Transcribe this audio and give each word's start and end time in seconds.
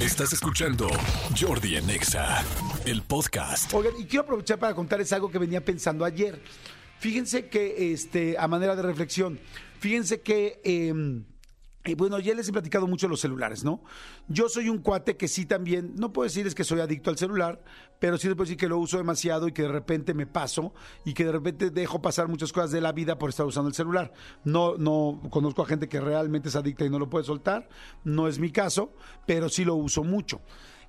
Estás 0.00 0.32
escuchando 0.32 0.88
Jordi 1.38 1.76
en 1.76 1.90
Exa, 1.90 2.42
el 2.86 3.02
podcast. 3.02 3.72
Oigan, 3.74 3.92
y 3.98 4.04
quiero 4.06 4.22
aprovechar 4.22 4.58
para 4.58 4.74
contarles 4.74 5.12
algo 5.12 5.30
que 5.30 5.38
venía 5.38 5.62
pensando 5.62 6.06
ayer. 6.06 6.40
Fíjense 7.00 7.48
que, 7.50 7.92
este, 7.92 8.38
a 8.38 8.48
manera 8.48 8.74
de 8.74 8.80
reflexión, 8.80 9.38
fíjense 9.78 10.22
que, 10.22 10.58
em, 10.64 11.24
eh, 11.82 11.94
bueno, 11.94 12.18
ya 12.18 12.34
les 12.34 12.46
he 12.46 12.52
platicado 12.52 12.86
mucho 12.86 13.08
los 13.08 13.20
celulares, 13.20 13.64
¿no? 13.64 13.82
Yo 14.28 14.50
soy 14.50 14.68
un 14.68 14.78
cuate 14.78 15.16
que 15.16 15.28
sí 15.28 15.46
también, 15.46 15.94
no 15.96 16.12
puedo 16.12 16.24
decirles 16.24 16.54
que 16.54 16.62
soy 16.62 16.80
adicto 16.80 17.08
al 17.08 17.16
celular, 17.16 17.64
pero 17.98 18.18
sí 18.18 18.28
les 18.28 18.36
puedo 18.36 18.44
decir 18.44 18.58
que 18.58 18.68
lo 18.68 18.76
uso 18.76 18.98
demasiado 18.98 19.48
y 19.48 19.52
que 19.52 19.62
de 19.62 19.68
repente 19.68 20.12
me 20.12 20.26
paso 20.26 20.74
y 21.06 21.14
que 21.14 21.24
de 21.24 21.32
repente 21.32 21.70
dejo 21.70 22.02
pasar 22.02 22.28
muchas 22.28 22.52
cosas 22.52 22.70
de 22.70 22.82
la 22.82 22.92
vida 22.92 23.16
por 23.16 23.30
estar 23.30 23.46
usando 23.46 23.68
el 23.68 23.74
celular. 23.74 24.12
No, 24.44 24.76
no 24.76 25.22
conozco 25.30 25.62
a 25.62 25.66
gente 25.66 25.88
que 25.88 26.00
realmente 26.00 26.50
es 26.50 26.56
adicta 26.56 26.84
y 26.84 26.90
no 26.90 26.98
lo 26.98 27.08
puede 27.08 27.24
soltar, 27.24 27.66
no 28.04 28.28
es 28.28 28.38
mi 28.38 28.52
caso, 28.52 28.92
pero 29.26 29.48
sí 29.48 29.64
lo 29.64 29.74
uso 29.74 30.04
mucho. 30.04 30.42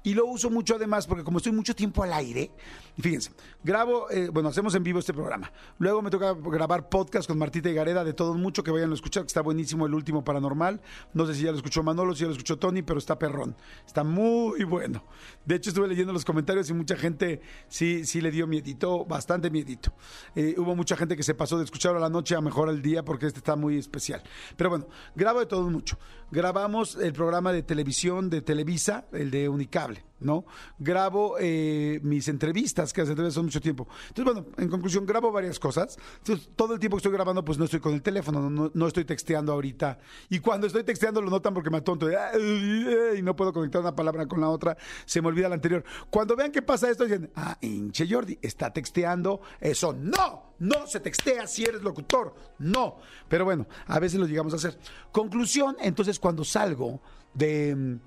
Y 0.03 0.15
lo 0.15 0.25
uso 0.25 0.49
mucho 0.49 0.75
además 0.75 1.05
porque 1.05 1.23
como 1.23 1.37
estoy 1.37 1.51
mucho 1.51 1.75
tiempo 1.75 2.03
al 2.03 2.13
aire, 2.13 2.51
fíjense, 2.99 3.31
grabo, 3.63 4.09
eh, 4.09 4.29
bueno, 4.29 4.49
hacemos 4.49 4.73
en 4.73 4.83
vivo 4.83 4.99
este 4.99 5.13
programa. 5.13 5.51
Luego 5.77 6.01
me 6.01 6.09
toca 6.09 6.33
grabar 6.33 6.89
podcast 6.89 7.27
con 7.27 7.37
Martita 7.37 7.69
y 7.69 7.73
Gareda 7.73 8.03
de 8.03 8.13
todo 8.13 8.33
mucho, 8.33 8.63
que 8.63 8.71
vayan 8.71 8.91
a 8.91 8.95
escuchar, 8.95 9.23
que 9.23 9.27
está 9.27 9.41
buenísimo 9.41 9.85
el 9.85 9.93
último 9.93 10.23
paranormal. 10.23 10.81
No 11.13 11.27
sé 11.27 11.35
si 11.35 11.43
ya 11.43 11.51
lo 11.51 11.57
escuchó 11.57 11.83
Manolo, 11.83 12.15
si 12.15 12.21
ya 12.21 12.27
lo 12.27 12.31
escuchó 12.31 12.57
Tony, 12.57 12.81
pero 12.81 12.97
está 12.97 13.19
perrón. 13.19 13.55
Está 13.85 14.03
muy 14.03 14.63
bueno. 14.63 15.03
De 15.45 15.55
hecho, 15.55 15.69
estuve 15.69 15.87
leyendo 15.87 16.13
los 16.13 16.25
comentarios 16.25 16.69
y 16.69 16.73
mucha 16.73 16.95
gente 16.95 17.41
sí, 17.67 18.05
sí 18.05 18.21
le 18.21 18.31
dio 18.31 18.47
miedito, 18.47 19.05
bastante 19.05 19.51
miedito. 19.51 19.93
Eh, 20.35 20.55
hubo 20.57 20.75
mucha 20.75 20.95
gente 20.97 21.15
que 21.15 21.23
se 21.23 21.35
pasó 21.35 21.59
de 21.59 21.65
escucharlo 21.65 21.99
a 21.99 22.01
la 22.01 22.09
noche 22.09 22.35
a 22.35 22.41
mejor 22.41 22.69
al 22.69 22.81
día 22.81 23.03
porque 23.03 23.27
este 23.27 23.39
está 23.39 23.55
muy 23.55 23.77
especial. 23.77 24.23
Pero 24.57 24.71
bueno, 24.71 24.87
grabo 25.15 25.39
de 25.39 25.45
todo 25.45 25.69
mucho. 25.69 25.99
Grabamos 26.31 26.95
el 26.95 27.13
programa 27.13 27.51
de 27.51 27.61
televisión 27.61 28.29
de 28.29 28.41
Televisa, 28.41 29.05
el 29.11 29.31
de 29.31 29.49
Unicable. 29.49 29.90
¿No? 30.21 30.45
Grabo 30.79 31.35
eh, 31.39 31.99
mis 32.03 32.27
entrevistas, 32.27 32.93
que 32.93 33.01
hace 33.01 33.31
son 33.31 33.45
mucho 33.45 33.59
tiempo. 33.59 33.87
Entonces, 34.09 34.33
bueno, 34.33 34.49
en 34.57 34.69
conclusión, 34.69 35.05
grabo 35.05 35.31
varias 35.31 35.59
cosas. 35.59 35.97
Entonces, 36.19 36.49
todo 36.55 36.73
el 36.73 36.79
tiempo 36.79 36.97
que 36.97 36.99
estoy 36.99 37.11
grabando, 37.11 37.43
pues 37.43 37.57
no 37.57 37.65
estoy 37.65 37.79
con 37.79 37.93
el 37.93 38.01
teléfono, 38.01 38.49
no, 38.49 38.71
no 38.73 38.87
estoy 38.87 39.05
texteando 39.05 39.51
ahorita. 39.51 39.99
Y 40.29 40.39
cuando 40.39 40.67
estoy 40.67 40.83
texteando, 40.83 41.21
lo 41.21 41.29
notan 41.29 41.53
porque 41.53 41.69
me 41.69 41.77
atonto 41.77 42.09
y 42.09 43.21
no 43.21 43.35
puedo 43.35 43.51
conectar 43.51 43.81
una 43.81 43.95
palabra 43.95 44.27
con 44.27 44.39
la 44.39 44.49
otra, 44.49 44.77
se 45.05 45.21
me 45.21 45.27
olvida 45.27 45.49
la 45.49 45.55
anterior. 45.55 45.83
Cuando 46.09 46.35
vean 46.35 46.51
que 46.51 46.61
pasa 46.61 46.89
esto, 46.89 47.05
dicen, 47.05 47.31
ah, 47.35 47.57
hinche 47.61 48.07
Jordi, 48.09 48.37
está 48.41 48.71
texteando. 48.71 49.41
Eso 49.59 49.93
no, 49.93 50.53
no 50.59 50.87
se 50.87 50.99
textea 50.99 51.47
si 51.47 51.63
eres 51.63 51.81
locutor, 51.81 52.35
no. 52.59 52.99
Pero 53.27 53.45
bueno, 53.45 53.67
a 53.87 53.99
veces 53.99 54.19
lo 54.19 54.27
llegamos 54.27 54.53
a 54.53 54.57
hacer. 54.57 54.77
Conclusión, 55.11 55.75
entonces, 55.81 56.19
cuando 56.19 56.43
salgo 56.43 57.01
de 57.33 57.99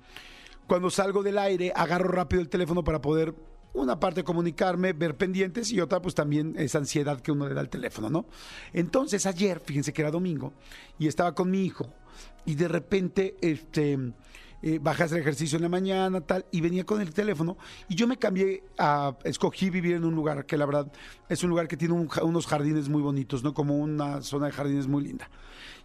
cuando 0.67 0.89
salgo 0.89 1.23
del 1.23 1.37
aire, 1.37 1.71
agarro 1.75 2.09
rápido 2.09 2.41
el 2.41 2.49
teléfono 2.49 2.83
para 2.83 3.01
poder, 3.01 3.35
una 3.73 3.99
parte 3.99 4.23
comunicarme, 4.23 4.93
ver 4.93 5.17
pendientes 5.17 5.71
y 5.71 5.81
otra 5.81 6.01
pues 6.01 6.15
también 6.15 6.55
esa 6.57 6.77
ansiedad 6.77 7.19
que 7.19 7.31
uno 7.31 7.47
le 7.47 7.53
da 7.53 7.61
al 7.61 7.69
teléfono, 7.69 8.09
¿no? 8.09 8.25
Entonces 8.73 9.25
ayer, 9.25 9.61
fíjense 9.63 9.93
que 9.93 10.01
era 10.01 10.11
domingo, 10.11 10.53
y 10.97 11.07
estaba 11.07 11.35
con 11.35 11.51
mi 11.51 11.63
hijo, 11.63 11.93
y 12.45 12.55
de 12.55 12.67
repente, 12.67 13.35
este... 13.41 14.13
Eh, 14.61 14.79
bajé 14.79 15.03
a 15.03 15.05
hacer 15.05 15.19
ejercicio 15.19 15.57
en 15.57 15.61
la 15.61 15.69
mañana, 15.69 16.21
tal, 16.21 16.47
y 16.49 16.59
venía 16.59 16.85
con 16.85 16.99
el 16.99 17.13
teléfono, 17.13 17.55
y 17.87 17.93
yo 17.93 18.07
me 18.07 18.17
cambié 18.17 18.63
a, 18.79 19.15
escogí 19.23 19.69
vivir 19.69 19.93
en 19.93 20.05
un 20.05 20.15
lugar 20.15 20.47
que 20.47 20.57
la 20.57 20.65
verdad 20.65 20.91
es 21.29 21.43
un 21.43 21.51
lugar 21.51 21.67
que 21.67 21.77
tiene 21.77 21.93
unos 21.93 22.47
jardines 22.47 22.89
muy 22.89 23.03
bonitos, 23.03 23.43
¿no? 23.43 23.53
Como 23.53 23.77
una 23.77 24.23
zona 24.23 24.47
de 24.47 24.53
jardines 24.53 24.87
muy 24.87 25.03
linda. 25.03 25.29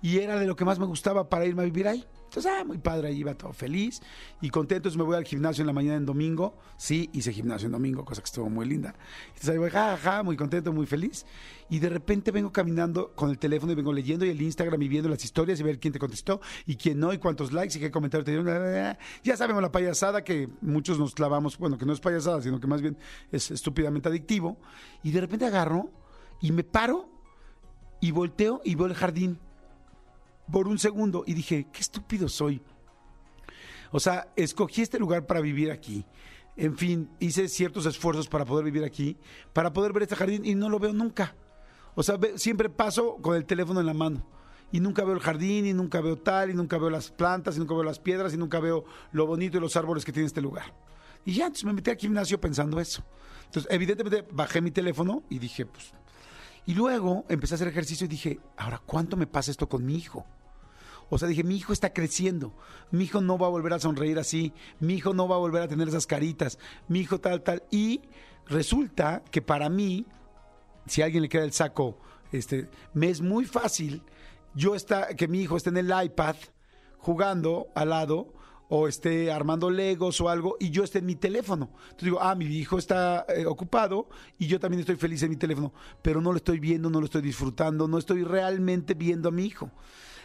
Y 0.00 0.20
era 0.20 0.38
de 0.38 0.46
lo 0.46 0.56
que 0.56 0.64
más 0.64 0.78
me 0.78 0.86
gustaba 0.86 1.28
para 1.28 1.44
irme 1.44 1.60
a 1.60 1.66
vivir 1.66 1.88
ahí. 1.88 2.06
Entonces, 2.30 2.52
ah, 2.56 2.62
muy 2.62 2.78
padre, 2.78 3.08
ahí 3.08 3.18
iba 3.18 3.34
todo 3.34 3.52
feliz 3.52 4.00
y 4.40 4.50
contento. 4.50 4.76
Entonces 4.88 4.96
me 4.96 5.02
voy 5.02 5.16
al 5.16 5.24
gimnasio 5.24 5.62
en 5.62 5.66
la 5.66 5.72
mañana 5.72 5.96
en 5.96 6.06
domingo. 6.06 6.56
Sí, 6.76 7.10
hice 7.12 7.32
gimnasio 7.32 7.66
en 7.66 7.72
domingo, 7.72 8.04
cosa 8.04 8.22
que 8.22 8.26
estuvo 8.26 8.48
muy 8.48 8.66
linda. 8.66 8.94
Entonces 9.26 9.48
ahí 9.48 9.58
voy, 9.58 9.70
ja, 9.70 10.22
muy 10.22 10.36
contento, 10.36 10.72
muy 10.72 10.86
feliz. 10.86 11.26
Y 11.68 11.80
de 11.80 11.88
repente 11.88 12.30
vengo 12.30 12.52
caminando 12.52 13.12
con 13.16 13.30
el 13.30 13.38
teléfono 13.38 13.72
y 13.72 13.74
vengo 13.74 13.92
leyendo 13.92 14.24
y 14.24 14.30
el 14.30 14.40
Instagram 14.40 14.80
y 14.80 14.86
viendo 14.86 15.08
las 15.08 15.24
historias 15.24 15.58
y 15.58 15.64
ver 15.64 15.80
quién 15.80 15.92
te 15.92 15.98
contestó 15.98 16.40
y 16.66 16.76
quién 16.76 17.00
no 17.00 17.12
y 17.12 17.18
cuántos 17.18 17.52
likes 17.52 17.76
y 17.76 17.80
qué 17.80 17.90
comentarios 17.90 18.24
te 18.24 18.30
dieron. 18.30 18.96
Ya 19.24 19.36
sabemos 19.36 19.60
la 19.60 19.72
payasada 19.72 20.22
que 20.22 20.48
muchos 20.60 21.00
nos 21.00 21.16
clavamos, 21.16 21.58
bueno, 21.58 21.78
que 21.78 21.84
no 21.84 21.92
es 21.92 21.98
payasada, 21.98 22.40
sino 22.42 22.60
que 22.60 22.68
más 22.68 22.80
bien 22.80 22.96
es 23.32 23.50
estúpidamente 23.50 24.08
adictivo. 24.08 24.56
Y 25.02 25.10
de 25.10 25.20
repente 25.20 25.46
agarro 25.46 25.90
y 26.40 26.52
me 26.52 26.62
paro 26.62 27.08
y 28.00 28.12
volteo 28.12 28.60
y 28.64 28.76
veo 28.76 28.86
el 28.86 28.94
jardín 28.94 29.40
por 30.50 30.68
un 30.68 30.78
segundo 30.78 31.24
y 31.26 31.34
dije, 31.34 31.66
qué 31.72 31.80
estúpido 31.80 32.28
soy. 32.28 32.62
O 33.92 34.00
sea, 34.00 34.32
escogí 34.36 34.82
este 34.82 34.98
lugar 34.98 35.26
para 35.26 35.40
vivir 35.40 35.70
aquí. 35.70 36.04
En 36.56 36.76
fin, 36.76 37.10
hice 37.20 37.48
ciertos 37.48 37.86
esfuerzos 37.86 38.28
para 38.28 38.44
poder 38.44 38.64
vivir 38.64 38.84
aquí, 38.84 39.16
para 39.52 39.72
poder 39.72 39.92
ver 39.92 40.04
este 40.04 40.16
jardín 40.16 40.44
y 40.44 40.54
no 40.54 40.68
lo 40.68 40.78
veo 40.78 40.92
nunca. 40.92 41.34
O 41.94 42.02
sea, 42.02 42.18
siempre 42.36 42.68
paso 42.68 43.16
con 43.16 43.36
el 43.36 43.44
teléfono 43.44 43.80
en 43.80 43.86
la 43.86 43.94
mano 43.94 44.26
y 44.72 44.80
nunca 44.80 45.04
veo 45.04 45.14
el 45.14 45.20
jardín 45.20 45.66
y 45.66 45.72
nunca 45.72 46.00
veo 46.00 46.16
tal 46.16 46.50
y 46.50 46.54
nunca 46.54 46.78
veo 46.78 46.90
las 46.90 47.10
plantas 47.10 47.56
y 47.56 47.58
nunca 47.58 47.74
veo 47.74 47.82
las 47.82 47.98
piedras 47.98 48.32
y 48.34 48.36
nunca 48.36 48.60
veo 48.60 48.84
lo 49.12 49.26
bonito 49.26 49.56
y 49.56 49.60
los 49.60 49.76
árboles 49.76 50.04
que 50.04 50.12
tiene 50.12 50.26
este 50.26 50.40
lugar. 50.40 50.74
Y 51.24 51.34
ya, 51.34 51.46
entonces 51.46 51.64
me 51.64 51.72
metí 51.72 51.90
al 51.90 51.96
gimnasio 51.96 52.40
pensando 52.40 52.80
eso. 52.80 53.04
Entonces, 53.46 53.70
evidentemente 53.72 54.26
bajé 54.30 54.60
mi 54.60 54.70
teléfono 54.70 55.22
y 55.28 55.38
dije, 55.38 55.66
pues... 55.66 55.92
Y 56.66 56.74
luego 56.74 57.24
empecé 57.28 57.54
a 57.54 57.56
hacer 57.56 57.68
ejercicio 57.68 58.04
y 58.04 58.08
dije, 58.08 58.38
ahora, 58.56 58.80
¿cuánto 58.84 59.16
me 59.16 59.26
pasa 59.26 59.50
esto 59.50 59.68
con 59.68 59.84
mi 59.84 59.96
hijo? 59.96 60.24
O 61.10 61.18
sea, 61.18 61.28
dije, 61.28 61.44
mi 61.44 61.56
hijo 61.56 61.72
está 61.72 61.92
creciendo, 61.92 62.54
mi 62.90 63.04
hijo 63.04 63.20
no 63.20 63.36
va 63.36 63.48
a 63.48 63.50
volver 63.50 63.74
a 63.74 63.80
sonreír 63.80 64.18
así, 64.18 64.52
mi 64.78 64.94
hijo 64.94 65.12
no 65.12 65.28
va 65.28 65.36
a 65.36 65.40
volver 65.40 65.62
a 65.62 65.68
tener 65.68 65.88
esas 65.88 66.06
caritas, 66.06 66.58
mi 66.88 67.00
hijo 67.00 67.20
tal, 67.20 67.42
tal. 67.42 67.64
Y 67.70 68.00
resulta 68.46 69.22
que 69.30 69.42
para 69.42 69.68
mí, 69.68 70.06
si 70.86 71.02
a 71.02 71.06
alguien 71.06 71.22
le 71.22 71.28
queda 71.28 71.44
el 71.44 71.52
saco, 71.52 71.98
este, 72.32 72.70
me 72.94 73.10
es 73.10 73.20
muy 73.20 73.44
fácil 73.44 74.02
yo 74.54 74.74
está, 74.74 75.14
que 75.14 75.28
mi 75.28 75.40
hijo 75.40 75.56
esté 75.56 75.70
en 75.70 75.76
el 75.76 75.92
iPad 76.04 76.36
jugando 76.98 77.68
al 77.74 77.90
lado 77.90 78.34
o 78.68 78.86
esté 78.86 79.32
armando 79.32 79.70
legos 79.70 80.20
o 80.20 80.28
algo 80.28 80.56
y 80.60 80.70
yo 80.70 80.84
esté 80.84 80.98
en 80.98 81.06
mi 81.06 81.16
teléfono. 81.16 81.70
Entonces 81.82 82.04
digo, 82.04 82.20
ah, 82.20 82.34
mi 82.34 82.46
hijo 82.46 82.78
está 82.78 83.24
eh, 83.28 83.46
ocupado 83.46 84.08
y 84.38 84.46
yo 84.46 84.60
también 84.60 84.80
estoy 84.80 84.96
feliz 84.96 85.22
en 85.22 85.30
mi 85.30 85.36
teléfono, 85.36 85.72
pero 86.02 86.20
no 86.20 86.30
lo 86.30 86.36
estoy 86.36 86.60
viendo, 86.60 86.90
no 86.90 87.00
lo 87.00 87.06
estoy 87.06 87.22
disfrutando, 87.22 87.88
no 87.88 87.98
estoy 87.98 88.22
realmente 88.22 88.94
viendo 88.94 89.28
a 89.28 89.32
mi 89.32 89.44
hijo. 89.44 89.70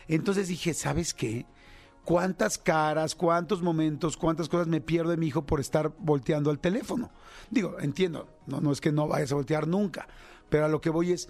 Entonces 0.08 0.48
dije, 0.48 0.74
¿sabes 0.74 1.14
qué? 1.14 1.46
¿Cuántas 2.04 2.60
caras, 2.60 3.16
cuántos 3.16 3.64
momentos, 3.64 4.16
cuántas 4.16 4.48
cosas 4.48 4.68
me 4.68 4.80
pierdo 4.80 5.10
de 5.10 5.18
mi 5.18 5.28
hijo 5.28 5.46
por 5.46 5.60
estar 5.60 5.92
volteando 5.98 6.52
al 6.52 6.60
teléfono? 6.60 7.10
Digo, 7.50 7.78
entiendo, 7.80 8.28
no, 8.46 8.62
no 8.62 8.72
es 8.72 8.80
que 8.80 8.92
no 8.92 9.08
vayas 9.08 9.32
a 9.32 9.36
voltear 9.36 9.68
nunca, 9.68 10.08
pero 10.50 10.66
a 10.66 10.70
lo 10.70 10.82
que 10.82 10.92
voy 10.92 11.14
es, 11.14 11.30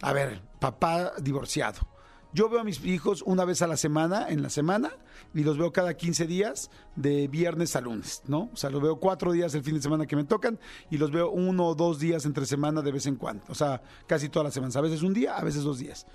a 0.00 0.12
ver, 0.14 0.40
papá 0.60 1.12
divorciado. 1.20 1.86
Yo 2.32 2.48
veo 2.48 2.60
a 2.60 2.64
mis 2.64 2.84
hijos 2.84 3.22
una 3.26 3.44
vez 3.44 3.62
a 3.62 3.68
la 3.68 3.76
semana, 3.76 4.26
en 4.28 4.42
la 4.42 4.50
semana, 4.50 4.90
y 5.34 5.44
los 5.44 5.56
veo 5.56 5.72
cada 5.72 5.94
15 5.94 6.26
días, 6.26 6.70
de 6.96 7.28
viernes 7.28 7.76
a 7.76 7.80
lunes, 7.80 8.22
¿no? 8.26 8.50
O 8.52 8.56
sea, 8.56 8.70
los 8.70 8.82
veo 8.82 8.96
cuatro 8.96 9.30
días 9.30 9.54
el 9.54 9.62
fin 9.62 9.74
de 9.74 9.82
semana 9.82 10.06
que 10.06 10.16
me 10.16 10.24
tocan 10.24 10.58
y 10.90 10.96
los 10.96 11.12
veo 11.12 11.30
uno 11.30 11.66
o 11.66 11.74
dos 11.76 12.00
días 12.00 12.24
entre 12.24 12.44
semana 12.46 12.82
de 12.82 12.90
vez 12.90 13.06
en 13.06 13.16
cuando. 13.16 13.44
O 13.48 13.54
sea, 13.54 13.82
casi 14.08 14.30
todas 14.30 14.44
las 14.44 14.54
semanas. 14.54 14.74
A 14.74 14.80
veces 14.80 15.02
un 15.02 15.14
día, 15.14 15.36
a 15.36 15.44
veces 15.44 15.62
dos 15.62 15.78
días 15.78 16.06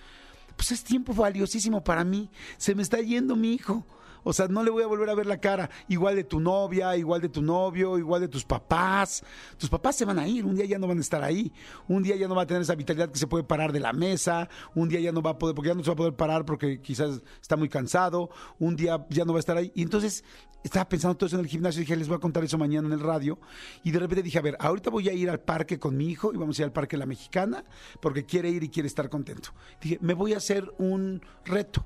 pues 0.59 0.73
es 0.73 0.83
tiempo 0.83 1.13
valiosísimo 1.13 1.81
para 1.81 2.03
mí. 2.03 2.29
Se 2.57 2.75
me 2.75 2.81
está 2.83 2.99
yendo 2.99 3.37
mi 3.37 3.53
hijo. 3.53 3.85
O 4.23 4.33
sea, 4.33 4.47
no 4.47 4.63
le 4.63 4.71
voy 4.71 4.83
a 4.83 4.87
volver 4.87 5.09
a 5.09 5.15
ver 5.15 5.25
la 5.25 5.39
cara. 5.39 5.69
Igual 5.87 6.15
de 6.15 6.23
tu 6.23 6.39
novia, 6.39 6.95
igual 6.97 7.21
de 7.21 7.29
tu 7.29 7.41
novio, 7.41 7.97
igual 7.97 8.21
de 8.21 8.27
tus 8.27 8.45
papás. 8.45 9.23
Tus 9.57 9.69
papás 9.69 9.95
se 9.95 10.05
van 10.05 10.19
a 10.19 10.27
ir, 10.27 10.45
un 10.45 10.55
día 10.55 10.65
ya 10.65 10.79
no 10.79 10.87
van 10.87 10.97
a 10.97 11.01
estar 11.01 11.23
ahí. 11.23 11.51
Un 11.87 12.03
día 12.03 12.15
ya 12.15 12.27
no 12.27 12.35
va 12.35 12.43
a 12.43 12.47
tener 12.47 12.61
esa 12.61 12.75
vitalidad 12.75 13.09
que 13.09 13.19
se 13.19 13.27
puede 13.27 13.43
parar 13.43 13.71
de 13.71 13.79
la 13.79 13.93
mesa. 13.93 14.49
Un 14.75 14.89
día 14.89 14.99
ya 14.99 15.11
no 15.11 15.21
va 15.21 15.31
a 15.31 15.39
poder, 15.39 15.55
porque 15.55 15.69
ya 15.69 15.75
no 15.75 15.83
se 15.83 15.89
va 15.89 15.93
a 15.93 15.97
poder 15.97 16.15
parar 16.15 16.45
porque 16.45 16.81
quizás 16.81 17.21
está 17.41 17.55
muy 17.55 17.69
cansado. 17.69 18.29
Un 18.59 18.75
día 18.75 19.05
ya 19.09 19.25
no 19.25 19.33
va 19.33 19.39
a 19.39 19.41
estar 19.41 19.57
ahí. 19.57 19.71
Y 19.75 19.81
entonces 19.81 20.23
estaba 20.63 20.87
pensando 20.89 21.15
todo 21.15 21.27
eso 21.27 21.37
en 21.37 21.41
el 21.41 21.47
gimnasio 21.47 21.81
y 21.81 21.85
dije, 21.85 21.95
les 21.95 22.07
voy 22.07 22.17
a 22.17 22.19
contar 22.19 22.43
eso 22.43 22.57
mañana 22.57 22.87
en 22.87 22.93
el 22.93 22.99
radio. 22.99 23.39
Y 23.83 23.91
de 23.91 23.99
repente 23.99 24.23
dije, 24.23 24.37
a 24.37 24.41
ver, 24.41 24.57
ahorita 24.59 24.89
voy 24.89 25.09
a 25.09 25.13
ir 25.13 25.29
al 25.29 25.39
parque 25.39 25.79
con 25.79 25.95
mi 25.95 26.07
hijo 26.07 26.33
y 26.33 26.37
vamos 26.37 26.57
a 26.59 26.61
ir 26.61 26.65
al 26.65 26.73
parque 26.73 26.97
La 26.97 27.05
Mexicana 27.05 27.63
porque 28.01 28.25
quiere 28.25 28.49
ir 28.49 28.63
y 28.63 28.69
quiere 28.69 28.87
estar 28.87 29.09
contento. 29.09 29.49
Dije, 29.81 29.97
me 30.01 30.13
voy 30.13 30.33
a 30.33 30.37
hacer 30.37 30.71
un 30.77 31.21
reto 31.45 31.85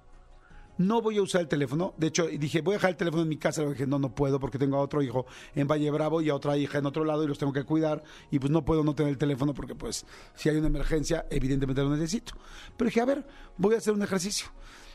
no 0.78 1.02
voy 1.02 1.18
a 1.18 1.22
usar 1.22 1.42
el 1.42 1.48
teléfono. 1.48 1.94
De 1.98 2.08
hecho, 2.08 2.28
dije, 2.28 2.62
voy 2.62 2.74
a 2.74 2.78
dejar 2.78 2.92
el 2.92 2.98
teléfono 2.98 3.24
en 3.24 3.30
mi 3.30 3.38
casa. 3.38 3.62
Le 3.62 3.70
dije, 3.70 3.88
no, 3.88 4.00
no 4.00 4.14
puedo 4.14 4.40
porque 4.40 4.58
tengo 4.58 4.78
a 4.78 4.82
otro 4.82 5.02
hijo 5.02 5.26
en 5.56 5.68
Valle 5.68 5.90
Bravo 5.92 6.22
y 6.22 6.30
a 6.30 6.36
otra 6.36 6.58
hija 6.58 6.80
en 6.80 6.86
otro 6.86 7.04
lado 7.04 7.24
y 7.24 7.28
los 7.28 7.38
tengo 7.38 7.54
que 7.54 7.64
cuidar. 7.64 8.04
Y 8.32 8.40
pues 8.40 8.52
no 8.52 8.66
puedo 8.66 8.84
no 8.84 8.96
tener 8.96 9.12
el 9.12 9.18
teléfono 9.18 9.54
porque 9.54 9.76
pues 9.76 10.06
si 10.36 10.50
hay 10.50 10.58
una 10.58 10.68
emergencia, 10.68 11.26
evidentemente 11.30 11.82
lo 11.82 11.90
necesito. 11.90 12.34
Pero 12.78 12.90
dije, 12.90 13.02
a 13.02 13.06
ver, 13.06 13.28
voy 13.58 13.76
a 13.76 13.78
hacer 13.78 13.94
un 13.94 14.02
ejercicio. 14.02 14.48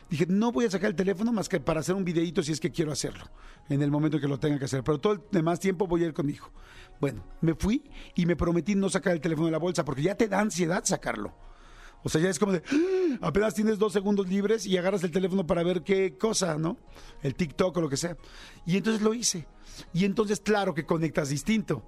Dije, 0.09 0.25
no 0.27 0.51
voy 0.51 0.65
a 0.65 0.71
sacar 0.71 0.89
el 0.89 0.95
teléfono 0.95 1.31
más 1.31 1.47
que 1.47 1.59
para 1.59 1.81
hacer 1.81 1.93
un 1.93 2.03
videito 2.03 2.41
si 2.41 2.51
es 2.51 2.59
que 2.59 2.71
quiero 2.71 2.91
hacerlo, 2.91 3.25
en 3.69 3.83
el 3.83 3.91
momento 3.91 4.19
que 4.19 4.27
lo 4.27 4.39
tenga 4.39 4.57
que 4.57 4.65
hacer. 4.65 4.83
Pero 4.83 4.99
todo 4.99 5.13
el 5.13 5.21
demás 5.31 5.59
tiempo 5.59 5.85
voy 5.85 6.03
a 6.03 6.07
ir 6.07 6.13
con 6.13 6.25
mi 6.25 6.33
hijo. 6.33 6.51
Bueno, 6.99 7.23
me 7.41 7.53
fui 7.53 7.89
y 8.15 8.25
me 8.25 8.35
prometí 8.35 8.73
no 8.73 8.89
sacar 8.89 9.13
el 9.13 9.21
teléfono 9.21 9.45
de 9.45 9.51
la 9.51 9.59
bolsa 9.59 9.85
porque 9.85 10.01
ya 10.01 10.15
te 10.15 10.27
da 10.27 10.39
ansiedad 10.39 10.83
sacarlo. 10.83 11.48
O 12.03 12.09
sea, 12.09 12.21
ya 12.21 12.29
es 12.29 12.39
como 12.39 12.53
de, 12.53 12.63
¡Ah! 12.71 13.27
apenas 13.27 13.53
tienes 13.53 13.77
dos 13.77 13.93
segundos 13.93 14.27
libres 14.29 14.65
y 14.65 14.77
agarras 14.77 15.03
el 15.03 15.11
teléfono 15.11 15.45
para 15.45 15.63
ver 15.63 15.83
qué 15.83 16.17
cosa, 16.17 16.57
¿no? 16.57 16.77
El 17.21 17.35
TikTok 17.35 17.75
o 17.77 17.81
lo 17.81 17.89
que 17.89 17.97
sea. 17.97 18.17
Y 18.65 18.77
entonces 18.77 19.01
lo 19.01 19.13
hice. 19.13 19.47
Y 19.93 20.05
entonces, 20.05 20.39
claro 20.39 20.73
que 20.73 20.85
conectas 20.85 21.29
distinto. 21.29 21.83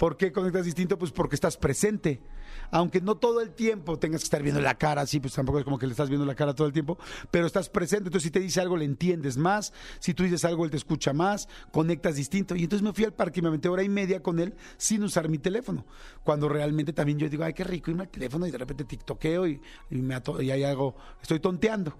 ¿Por 0.00 0.16
qué 0.16 0.32
conectas 0.32 0.64
distinto? 0.64 0.96
Pues 0.96 1.12
porque 1.12 1.34
estás 1.34 1.58
presente. 1.58 2.22
Aunque 2.70 3.02
no 3.02 3.16
todo 3.16 3.42
el 3.42 3.50
tiempo 3.50 3.98
tengas 3.98 4.22
que 4.22 4.24
estar 4.24 4.42
viendo 4.42 4.62
la 4.62 4.78
cara, 4.78 5.02
así, 5.02 5.20
pues 5.20 5.34
tampoco 5.34 5.58
es 5.58 5.64
como 5.66 5.78
que 5.78 5.86
le 5.86 5.90
estás 5.90 6.08
viendo 6.08 6.24
la 6.24 6.34
cara 6.34 6.54
todo 6.54 6.66
el 6.66 6.72
tiempo, 6.72 6.96
pero 7.30 7.44
estás 7.44 7.68
presente. 7.68 8.08
Entonces, 8.08 8.22
si 8.22 8.30
te 8.30 8.40
dice 8.40 8.62
algo, 8.62 8.78
le 8.78 8.86
entiendes 8.86 9.36
más. 9.36 9.74
Si 9.98 10.14
tú 10.14 10.22
dices 10.22 10.46
algo, 10.46 10.64
él 10.64 10.70
te 10.70 10.78
escucha 10.78 11.12
más. 11.12 11.50
Conectas 11.70 12.16
distinto. 12.16 12.56
Y 12.56 12.62
entonces 12.62 12.82
me 12.82 12.94
fui 12.94 13.04
al 13.04 13.12
parque 13.12 13.40
y 13.40 13.42
me 13.42 13.48
aventé 13.48 13.68
hora 13.68 13.82
y 13.82 13.90
media 13.90 14.22
con 14.22 14.38
él 14.38 14.54
sin 14.78 15.02
usar 15.02 15.28
mi 15.28 15.36
teléfono. 15.36 15.84
Cuando 16.24 16.48
realmente 16.48 16.94
también 16.94 17.18
yo 17.18 17.28
digo, 17.28 17.44
ay, 17.44 17.52
qué 17.52 17.64
rico 17.64 17.90
irme 17.90 18.04
al 18.04 18.08
teléfono 18.08 18.46
y 18.46 18.50
de 18.50 18.56
repente 18.56 18.84
tiktokeo 18.84 19.46
y, 19.46 19.60
y, 19.90 19.96
me 19.96 20.18
y 20.40 20.50
ahí 20.50 20.64
estoy 21.20 21.40
tonteando. 21.40 21.94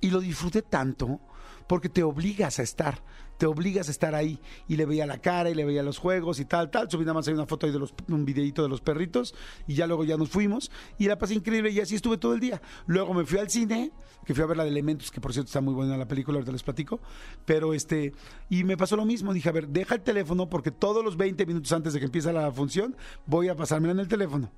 Y 0.00 0.10
lo 0.10 0.20
disfruté 0.20 0.62
tanto 0.62 1.20
porque 1.66 1.88
te 1.88 2.02
obligas 2.02 2.58
a 2.58 2.62
estar, 2.62 3.02
te 3.38 3.46
obligas 3.46 3.88
a 3.88 3.90
estar 3.90 4.14
ahí. 4.14 4.38
Y 4.68 4.76
le 4.76 4.86
veía 4.86 5.06
la 5.06 5.18
cara 5.18 5.50
y 5.50 5.54
le 5.54 5.64
veía 5.64 5.82
los 5.82 5.98
juegos 5.98 6.40
y 6.40 6.44
tal, 6.44 6.70
tal. 6.70 6.90
Subí 6.90 7.02
nada 7.02 7.14
más 7.14 7.28
ahí 7.28 7.34
una 7.34 7.46
foto 7.46 7.66
ahí 7.66 7.72
de 7.72 7.78
los, 7.78 7.94
un 8.08 8.24
videito 8.24 8.62
de 8.62 8.68
los 8.68 8.80
perritos 8.80 9.34
y 9.66 9.74
ya 9.74 9.86
luego 9.86 10.04
ya 10.04 10.16
nos 10.16 10.28
fuimos 10.28 10.70
y 10.98 11.06
la 11.06 11.18
pasé 11.18 11.34
increíble 11.34 11.70
y 11.70 11.80
así 11.80 11.94
estuve 11.94 12.18
todo 12.18 12.34
el 12.34 12.40
día. 12.40 12.60
Luego 12.86 13.14
me 13.14 13.24
fui 13.24 13.38
al 13.38 13.50
cine, 13.50 13.92
que 14.24 14.34
fui 14.34 14.42
a 14.42 14.46
ver 14.46 14.56
la 14.56 14.64
de 14.64 14.70
Elementos, 14.70 15.10
que 15.10 15.20
por 15.20 15.32
cierto 15.32 15.48
está 15.48 15.60
muy 15.60 15.74
buena 15.74 15.96
la 15.96 16.08
película, 16.08 16.36
ahorita 16.36 16.52
les 16.52 16.62
platico, 16.62 17.00
pero 17.44 17.74
este, 17.74 18.12
y 18.48 18.64
me 18.64 18.76
pasó 18.76 18.96
lo 18.96 19.04
mismo, 19.04 19.32
dije, 19.32 19.48
a 19.48 19.52
ver, 19.52 19.68
deja 19.68 19.94
el 19.94 20.02
teléfono 20.02 20.48
porque 20.48 20.70
todos 20.70 21.04
los 21.04 21.16
20 21.16 21.46
minutos 21.46 21.72
antes 21.72 21.92
de 21.92 22.00
que 22.00 22.06
empiece 22.06 22.32
la 22.32 22.50
función 22.52 22.96
voy 23.26 23.48
a 23.48 23.56
pasármela 23.56 23.92
en 23.92 24.00
el 24.00 24.08
teléfono. 24.08 24.50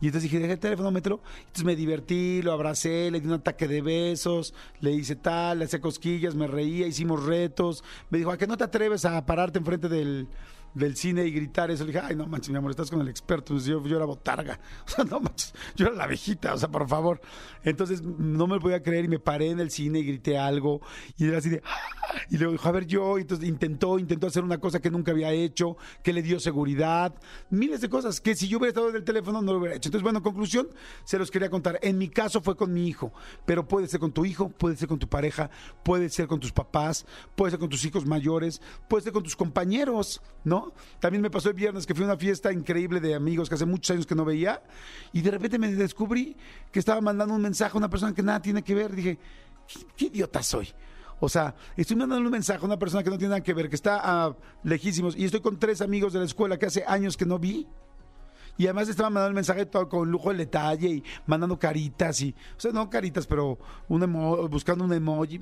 Y 0.00 0.06
entonces 0.06 0.30
dije, 0.30 0.38
deja 0.38 0.54
el 0.54 0.58
teléfono, 0.58 0.90
mételo. 0.90 1.20
Entonces 1.40 1.64
me 1.64 1.76
divertí, 1.76 2.42
lo 2.42 2.52
abracé, 2.52 3.10
le 3.10 3.20
di 3.20 3.26
un 3.26 3.34
ataque 3.34 3.68
de 3.68 3.82
besos, 3.82 4.54
le 4.80 4.92
hice 4.92 5.16
tal, 5.16 5.58
le 5.58 5.66
hacía 5.66 5.80
cosquillas, 5.80 6.34
me 6.34 6.46
reía, 6.46 6.86
hicimos 6.86 7.24
retos. 7.24 7.84
Me 8.08 8.18
dijo, 8.18 8.30
¿a 8.30 8.38
qué 8.38 8.46
no 8.46 8.56
te 8.56 8.64
atreves 8.64 9.04
a 9.04 9.24
pararte 9.26 9.58
enfrente 9.58 9.88
del, 9.88 10.26
del 10.74 10.96
cine 10.96 11.24
y 11.26 11.30
gritar 11.30 11.70
eso? 11.70 11.84
Le 11.84 11.92
dije, 11.92 12.04
ay, 12.04 12.16
no 12.16 12.26
manches, 12.26 12.50
mi 12.50 12.56
amor, 12.56 12.70
estás 12.70 12.90
con 12.90 13.00
el 13.00 13.08
experto. 13.08 13.56
Yo, 13.58 13.84
yo 13.84 13.96
era 13.96 14.04
botarga. 14.04 14.58
O 14.86 14.92
sea, 14.92 15.04
no 15.04 15.20
manches, 15.20 15.54
yo 15.76 15.86
era 15.86 15.94
la 15.94 16.06
viejita, 16.06 16.54
o 16.54 16.58
sea, 16.58 16.68
por 16.68 16.88
favor. 16.88 17.20
Entonces 17.62 18.02
no 18.02 18.46
me 18.46 18.56
lo 18.56 18.60
podía 18.60 18.82
creer 18.82 19.04
y 19.04 19.08
me 19.08 19.18
paré 19.18 19.50
en 19.50 19.60
el 19.60 19.70
cine 19.70 20.00
y 20.00 20.04
grité 20.04 20.38
algo. 20.38 20.80
Y 21.16 21.28
era 21.28 21.38
así 21.38 21.48
de, 21.48 21.62
¡Ah! 21.64 22.00
y 22.28 22.38
le 22.38 22.46
dijo, 22.46 22.68
a 22.68 22.72
ver, 22.72 22.86
yo. 22.86 23.18
Y 23.18 23.22
entonces 23.22 23.48
intentó, 23.48 23.98
intentó 23.98 24.26
hacer 24.26 24.42
una 24.42 24.58
cosa 24.58 24.80
que 24.80 24.90
nunca 24.90 25.12
había 25.12 25.30
hecho, 25.30 25.76
que 26.02 26.12
le 26.12 26.22
dio 26.22 26.40
seguridad, 26.40 27.14
miles 27.50 27.80
de 27.80 27.88
cosas 27.88 28.20
que 28.20 28.34
si 28.34 28.48
yo 28.48 28.58
hubiera 28.58 28.70
estado 28.70 28.90
en 28.90 28.96
el 28.96 29.04
teléfono 29.04 29.42
no 29.42 29.52
lo 29.52 29.58
hubiera 29.58 29.76
hecho. 29.76 29.88
Entonces, 29.88 30.02
bueno, 30.02 30.18
en 30.18 30.24
conclusión, 30.24 30.68
se 31.04 31.18
los 31.18 31.30
quería 31.30 31.50
contar. 31.50 31.78
En 31.82 31.98
mi 31.98 32.08
caso 32.08 32.40
fue 32.40 32.56
con 32.56 32.72
mi 32.72 32.86
hijo, 32.86 33.12
pero 33.46 33.66
puede 33.66 33.86
ser 33.86 34.00
con 34.00 34.12
tu 34.12 34.24
hijo, 34.24 34.48
puede 34.48 34.76
ser 34.76 34.88
con 34.88 34.98
tu 34.98 35.08
pareja, 35.08 35.50
puede 35.82 36.08
ser 36.08 36.26
con 36.26 36.40
tus 36.40 36.52
papás, 36.52 37.06
puede 37.36 37.52
ser 37.52 37.60
con 37.60 37.68
tus 37.68 37.84
hijos 37.84 38.06
mayores, 38.06 38.60
puede 38.88 39.04
ser 39.04 39.12
con 39.12 39.22
tus 39.22 39.36
compañeros, 39.36 40.20
También 40.98 41.22
me 41.22 41.30
pasó 41.30 41.48
el 41.48 41.54
viernes 41.54 41.86
que 41.86 41.94
fui 41.94 42.04
a 42.04 42.06
una 42.06 42.16
fiesta 42.16 42.52
increíble 42.52 43.00
de 43.00 43.14
amigos 43.14 43.48
que 43.48 43.54
hace 43.54 43.66
muchos 43.66 43.90
años 43.94 44.06
que 44.06 44.14
no 44.14 44.24
veía 44.24 44.62
y 45.12 45.20
de 45.20 45.30
repente 45.30 45.58
me 45.58 45.72
descubrí 45.72 46.36
que 46.72 46.78
estaba 46.78 47.00
mandando 47.00 47.34
un 47.34 47.42
mensaje 47.42 47.72
a 47.74 47.78
una 47.78 47.90
persona 47.90 48.14
que 48.14 48.22
nada 48.22 48.40
tiene 48.40 48.62
que 48.62 48.74
ver. 48.74 48.94
Dije, 48.94 49.18
¿qué, 49.66 49.86
qué 49.96 50.04
idiota 50.06 50.42
soy? 50.42 50.68
O 51.20 51.28
sea, 51.28 51.54
estoy 51.76 51.96
mandando 51.96 52.24
un 52.24 52.32
mensaje 52.32 52.60
a 52.62 52.64
una 52.64 52.78
persona 52.78 53.02
que 53.02 53.10
no 53.10 53.18
tiene 53.18 53.30
nada 53.30 53.42
que 53.42 53.52
ver, 53.52 53.68
que 53.68 53.76
está 53.76 54.28
uh, 54.28 54.34
lejísimos, 54.66 55.14
y 55.16 55.26
estoy 55.26 55.40
con 55.40 55.58
tres 55.58 55.82
amigos 55.82 56.14
de 56.14 56.18
la 56.18 56.24
escuela 56.24 56.58
que 56.58 56.66
hace 56.66 56.82
años 56.86 57.16
que 57.16 57.26
no 57.26 57.38
vi. 57.38 57.66
Y 58.60 58.66
además 58.66 58.90
estaba 58.90 59.08
mandando 59.08 59.28
el 59.28 59.34
mensaje 59.34 59.64
todo 59.64 59.88
con 59.88 60.10
lujo 60.10 60.32
de 60.32 60.36
detalle 60.36 60.86
y 60.86 61.04
mandando 61.24 61.58
caritas 61.58 62.20
y, 62.20 62.34
o 62.58 62.60
sea, 62.60 62.70
no 62.72 62.90
caritas, 62.90 63.26
pero 63.26 63.58
un 63.88 64.02
emo 64.02 64.46
buscando 64.50 64.84
un 64.84 64.92
emoji. 64.92 65.38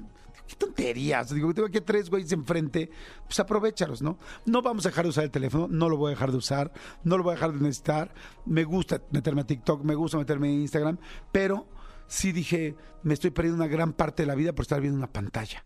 Qué 0.46 0.54
tonterías. 0.56 1.34
Digo, 1.34 1.52
tengo 1.52 1.66
aquí 1.66 1.80
tres 1.80 2.10
güeyes 2.10 2.30
enfrente, 2.30 2.88
pues 3.24 3.40
aprovechalos, 3.40 4.02
¿no? 4.02 4.20
No 4.46 4.62
vamos 4.62 4.86
a 4.86 4.90
dejar 4.90 5.04
de 5.04 5.08
usar 5.08 5.24
el 5.24 5.32
teléfono, 5.32 5.66
no 5.68 5.88
lo 5.88 5.96
voy 5.96 6.10
a 6.10 6.14
dejar 6.14 6.30
de 6.30 6.36
usar, 6.36 6.72
no 7.02 7.18
lo 7.18 7.24
voy 7.24 7.32
a 7.32 7.34
dejar 7.34 7.54
de 7.54 7.58
necesitar. 7.58 8.14
Me 8.46 8.62
gusta 8.62 9.02
meterme 9.10 9.40
a 9.40 9.46
TikTok, 9.48 9.82
me 9.82 9.96
gusta 9.96 10.16
meterme 10.16 10.46
a 10.46 10.52
Instagram, 10.52 10.98
pero 11.32 11.66
sí 12.06 12.30
dije, 12.30 12.76
me 13.02 13.14
estoy 13.14 13.30
perdiendo 13.30 13.60
una 13.60 13.66
gran 13.66 13.94
parte 13.94 14.22
de 14.22 14.28
la 14.28 14.36
vida 14.36 14.52
por 14.52 14.62
estar 14.62 14.80
viendo 14.80 14.96
una 14.96 15.12
pantalla. 15.12 15.64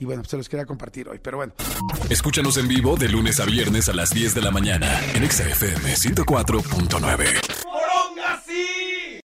Y 0.00 0.06
bueno, 0.06 0.22
pues 0.22 0.30
se 0.30 0.38
los 0.38 0.48
quería 0.48 0.64
compartir 0.64 1.08
hoy, 1.08 1.20
pero 1.22 1.36
bueno. 1.36 1.52
Escúchanos 2.08 2.56
en 2.56 2.66
vivo 2.66 2.96
de 2.96 3.08
lunes 3.10 3.38
a 3.38 3.44
viernes 3.44 3.88
a 3.90 3.92
las 3.92 4.10
10 4.10 4.34
de 4.34 4.40
la 4.40 4.50
mañana 4.50 4.98
en 5.14 5.30
XFM 5.30 5.94
104.9. 5.94 7.49